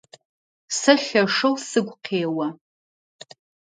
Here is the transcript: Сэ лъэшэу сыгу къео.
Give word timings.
Сэ 0.77 0.93
лъэшэу 1.03 1.55
сыгу 1.67 1.95
къео. 2.05 2.45